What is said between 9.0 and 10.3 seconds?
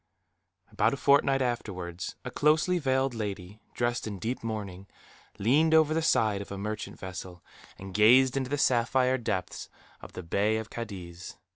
depths of the